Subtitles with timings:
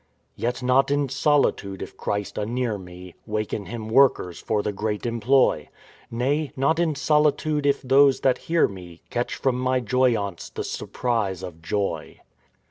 [0.35, 5.69] Yet not in solitude if Christ anear me Waken him workers for the great employ,
[6.09, 11.43] Nay, not in solitude if those that hear me Catch from my joyaunce the surprise
[11.43, 12.19] of joy."